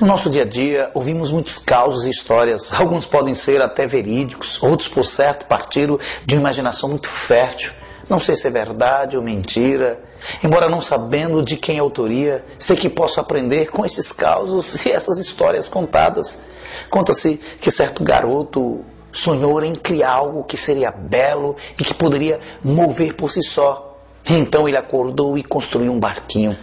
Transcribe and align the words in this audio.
no 0.00 0.06
nosso 0.06 0.28
dia 0.28 0.42
a 0.42 0.46
dia, 0.46 0.90
ouvimos 0.94 1.32
muitos 1.32 1.58
causos 1.58 2.06
e 2.06 2.10
histórias. 2.10 2.72
Alguns 2.72 3.06
podem 3.06 3.34
ser 3.34 3.60
até 3.62 3.86
verídicos, 3.86 4.62
outros, 4.62 4.88
por 4.88 5.04
certo, 5.04 5.46
partiram 5.46 5.98
de 6.24 6.34
uma 6.34 6.42
imaginação 6.42 6.88
muito 6.88 7.08
fértil. 7.08 7.72
Não 8.08 8.18
sei 8.18 8.34
se 8.34 8.46
é 8.46 8.50
verdade 8.50 9.16
ou 9.16 9.22
mentira. 9.22 10.02
Embora 10.42 10.68
não 10.68 10.80
sabendo 10.80 11.42
de 11.42 11.56
quem 11.56 11.76
é 11.76 11.80
autoria, 11.80 12.44
sei 12.58 12.76
que 12.76 12.88
posso 12.88 13.20
aprender 13.20 13.70
com 13.70 13.84
esses 13.84 14.12
causos 14.12 14.84
e 14.84 14.90
essas 14.90 15.18
histórias 15.18 15.68
contadas. 15.68 16.40
Conta-se 16.90 17.40
que 17.60 17.70
certo 17.70 18.02
garoto 18.04 18.84
sonhou 19.12 19.62
em 19.64 19.74
criar 19.74 20.12
algo 20.12 20.44
que 20.44 20.56
seria 20.56 20.90
belo 20.90 21.56
e 21.78 21.84
que 21.84 21.94
poderia 21.94 22.40
mover 22.62 23.14
por 23.14 23.30
si 23.30 23.42
só. 23.42 23.96
Então 24.28 24.68
ele 24.68 24.76
acordou 24.76 25.38
e 25.38 25.42
construiu 25.42 25.92
um 25.92 25.98
barquinho. 25.98 26.56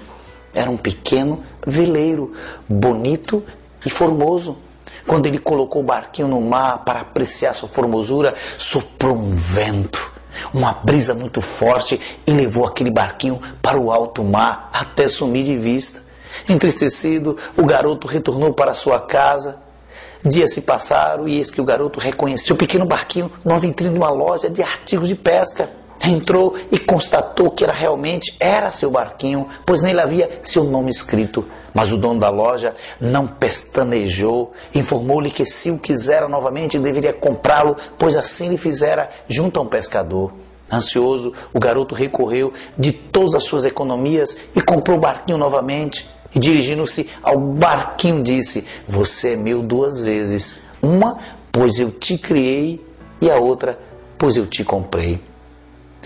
Era 0.53 0.69
um 0.69 0.77
pequeno 0.77 1.43
veleiro, 1.65 2.33
bonito 2.67 3.43
e 3.85 3.89
formoso. 3.89 4.57
Quando 5.05 5.25
ele 5.25 5.37
colocou 5.37 5.81
o 5.81 5.85
barquinho 5.85 6.27
no 6.27 6.41
mar 6.41 6.83
para 6.83 7.01
apreciar 7.01 7.53
sua 7.53 7.69
formosura, 7.69 8.35
soprou 8.57 9.15
um 9.15 9.35
vento, 9.35 10.11
uma 10.53 10.73
brisa 10.73 11.13
muito 11.13 11.39
forte 11.39 11.99
e 12.25 12.31
levou 12.31 12.65
aquele 12.65 12.91
barquinho 12.91 13.39
para 13.61 13.77
o 13.77 13.91
alto 13.91 14.23
mar 14.23 14.69
até 14.73 15.07
sumir 15.07 15.43
de 15.43 15.57
vista. 15.57 16.01
Entristecido, 16.47 17.37
o 17.55 17.65
garoto 17.65 18.07
retornou 18.07 18.53
para 18.53 18.73
sua 18.73 18.99
casa. 18.99 19.61
Dias 20.23 20.53
se 20.53 20.61
passaram 20.61 21.27
e 21.27 21.37
eis 21.37 21.49
que 21.49 21.61
o 21.61 21.65
garoto 21.65 21.99
reconheceu 21.99 22.55
o 22.55 22.59
pequeno 22.59 22.85
barquinho 22.85 23.31
numa 23.45 23.59
vitrine 23.59 23.93
de 23.93 23.99
uma 23.99 24.09
loja 24.09 24.49
de 24.49 24.61
artigos 24.61 25.07
de 25.07 25.15
pesca 25.15 25.69
entrou 26.11 26.55
e 26.71 26.79
constatou 26.79 27.51
que 27.51 27.63
era 27.63 27.73
realmente 27.73 28.35
era 28.39 28.71
seu 28.71 28.89
barquinho, 28.89 29.47
pois 29.65 29.81
nele 29.81 30.01
havia 30.01 30.39
seu 30.43 30.63
nome 30.63 30.89
escrito. 30.89 31.45
Mas 31.73 31.91
o 31.91 31.97
dono 31.97 32.19
da 32.19 32.29
loja 32.29 32.75
não 32.99 33.27
pestanejou, 33.27 34.51
informou-lhe 34.73 35.29
que 35.29 35.45
se 35.45 35.69
o 35.69 35.77
quisera 35.77 36.27
novamente 36.27 36.79
deveria 36.79 37.13
comprá-lo, 37.13 37.77
pois 37.97 38.15
assim 38.15 38.49
lhe 38.49 38.57
fizera 38.57 39.09
junto 39.27 39.59
a 39.59 39.63
um 39.63 39.67
pescador. 39.67 40.33
Ansioso, 40.71 41.33
o 41.53 41.59
garoto 41.59 41.95
recorreu 41.95 42.51
de 42.77 42.91
todas 42.91 43.35
as 43.35 43.43
suas 43.43 43.63
economias 43.63 44.37
e 44.55 44.61
comprou 44.61 44.97
o 44.97 44.99
barquinho 44.99 45.37
novamente. 45.37 46.09
E 46.35 46.39
dirigindo-se 46.39 47.09
ao 47.23 47.39
barquinho, 47.39 48.21
disse: 48.21 48.65
Você 48.87 49.33
é 49.33 49.35
meu 49.37 49.61
duas 49.61 50.01
vezes. 50.01 50.57
Uma, 50.81 51.19
pois 51.51 51.79
eu 51.79 51.89
te 51.91 52.17
criei, 52.17 52.85
e 53.21 53.31
a 53.31 53.37
outra, 53.37 53.79
pois 54.17 54.35
eu 54.35 54.45
te 54.45 54.63
comprei. 54.63 55.19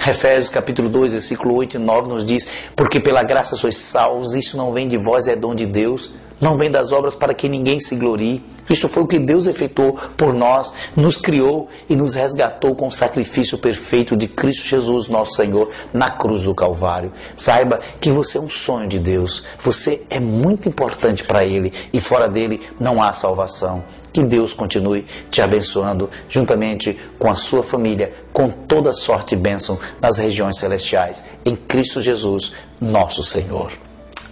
Efésios 0.07 0.49
capítulo 0.49 0.89
2, 0.89 1.13
versículo 1.13 1.55
8 1.55 1.75
e 1.75 1.79
9 1.79 2.09
nos 2.09 2.25
diz: 2.25 2.47
Porque 2.75 2.99
pela 2.99 3.21
graça 3.23 3.55
sois 3.55 3.77
salvos, 3.77 4.33
isso 4.33 4.57
não 4.57 4.71
vem 4.71 4.87
de 4.87 4.97
vós, 4.97 5.27
é 5.27 5.35
dom 5.35 5.53
de 5.53 5.65
Deus, 5.65 6.11
não 6.41 6.57
vem 6.57 6.71
das 6.71 6.91
obras 6.91 7.13
para 7.13 7.33
que 7.33 7.47
ninguém 7.47 7.79
se 7.79 7.95
glorie. 7.95 8.43
Isto 8.69 8.89
foi 8.89 9.03
o 9.03 9.07
que 9.07 9.19
Deus 9.19 9.45
efetuou 9.45 9.93
por 10.17 10.33
nós, 10.33 10.73
nos 10.95 11.17
criou 11.17 11.69
e 11.87 11.95
nos 11.95 12.15
resgatou 12.15 12.73
com 12.73 12.87
o 12.87 12.91
sacrifício 12.91 13.57
perfeito 13.57 14.17
de 14.17 14.27
Cristo 14.27 14.67
Jesus, 14.67 15.07
nosso 15.07 15.35
Senhor, 15.35 15.69
na 15.93 16.09
cruz 16.09 16.43
do 16.43 16.55
Calvário. 16.55 17.11
Saiba 17.35 17.79
que 17.99 18.09
você 18.09 18.37
é 18.37 18.41
um 18.41 18.49
sonho 18.49 18.87
de 18.87 18.97
Deus, 18.97 19.43
você 19.59 20.03
é 20.09 20.19
muito 20.19 20.67
importante 20.67 21.23
para 21.23 21.45
Ele 21.45 21.71
e 21.93 22.01
fora 22.01 22.27
dele 22.27 22.61
não 22.79 23.03
há 23.03 23.13
salvação. 23.13 23.83
Que 24.11 24.23
Deus 24.23 24.53
continue 24.53 25.05
te 25.29 25.41
abençoando 25.41 26.09
juntamente 26.27 26.97
com 27.17 27.29
a 27.29 27.35
sua 27.35 27.63
família, 27.63 28.13
com 28.33 28.49
toda 28.49 28.91
sorte 28.91 29.35
e 29.35 29.37
bênção 29.37 29.79
nas 30.01 30.17
regiões 30.17 30.57
celestiais. 30.57 31.23
Em 31.45 31.55
Cristo 31.55 32.01
Jesus, 32.01 32.53
nosso 32.79 33.23
Senhor. 33.23 33.71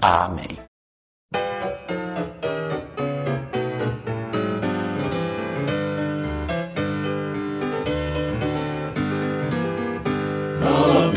Amém. 0.02 0.69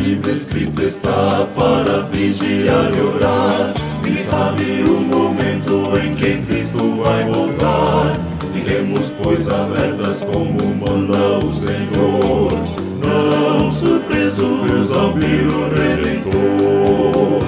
Bíblia 0.02 0.34
escrito 0.34 0.82
está 0.82 1.46
para 1.54 2.02
vigiar 2.10 2.90
e 2.92 3.00
orar. 3.00 3.72
E 4.04 4.26
sabe 4.26 4.82
o 4.82 5.00
momento 5.00 5.92
em 5.96 6.16
que 6.16 6.38
Cristo 6.42 7.00
vai 7.00 7.22
voltar. 7.24 8.18
Fiquemos, 8.52 9.14
pois, 9.22 9.48
alertas 9.48 10.22
como 10.22 10.74
manda 10.74 11.38
o 11.38 11.54
Senhor, 11.54 12.52
não 13.00 13.70
surpresos 13.70 14.92
ao 14.92 15.12
vir 15.12 15.46
o 15.46 15.68
Redentor. 15.72 17.44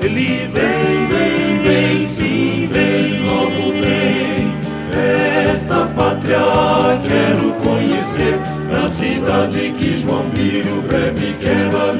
Ele 0.00 0.48
vem, 0.48 1.06
vem, 1.10 1.58
vem, 1.62 2.08
sim, 2.08 2.70
vem, 2.72 3.22
logo 3.26 3.72
vem. 3.82 4.54
Esta 5.52 5.84
pátria 5.94 6.38
quero 7.06 7.52
conhecer, 7.62 8.38
na 8.72 8.88
cidade 8.88 9.74
que 9.78 9.98
João 9.98 10.24
viu, 10.32 10.82
breve 10.88 11.36
quero 11.38 11.67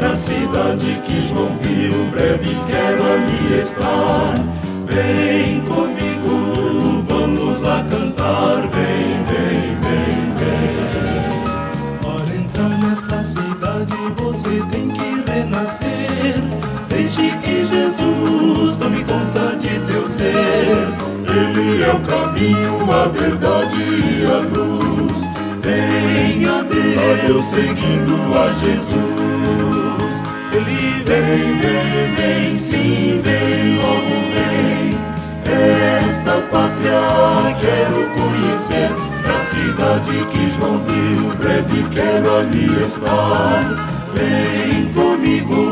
conhecer, 0.00 0.04
a 0.04 0.16
cidade 0.16 1.00
que 1.04 1.26
João 1.26 1.56
viu, 1.60 2.04
breve 2.10 2.56
quero 2.66 3.02
ali 3.02 3.60
estar. 3.60 4.34
Vem 4.86 5.60
comigo, 5.62 7.04
vamos 7.06 7.60
lá 7.60 7.84
cantar, 7.88 8.68
vem, 8.68 9.22
vem, 9.28 9.76
vem, 9.80 10.20
vem. 10.38 11.06
Para 12.02 12.36
entrar 12.36 12.78
nesta 12.78 13.22
cidade 13.22 13.94
você 14.16 14.62
tem 14.70 14.88
que 14.88 15.30
renascer. 15.30 16.42
Deixe 16.88 17.30
que 17.38 17.64
Jesus 17.64 18.76
tome 18.78 19.04
conta 19.04 19.56
de 19.56 19.78
teu 19.80 20.06
ser. 20.06 21.10
caminho, 22.06 22.90
a 22.90 23.06
verdade 23.08 23.76
e 23.82 24.24
a 24.24 24.38
luz. 24.38 25.22
Venha 25.60 26.64
Deus 26.64 27.44
seguindo 27.44 28.34
a 28.36 28.52
Jesus. 28.52 29.39
Ele 30.60 31.02
vem, 31.04 31.58
vem, 31.58 32.14
vem, 32.16 32.56
sim, 32.58 33.20
vem, 33.24 33.76
logo 33.76 34.14
vem. 34.34 34.98
Esta 36.06 36.34
pátria 36.50 37.56
quero 37.60 38.00
conhecer, 38.10 38.90
na 39.26 39.40
cidade 39.42 40.26
que 40.30 40.50
João 40.50 40.76
viu, 40.84 41.34
breve 41.36 41.82
quero 41.90 42.36
ali 42.36 42.66
estar. 42.82 43.74
Vem 44.12 44.92
comigo, 44.92 45.69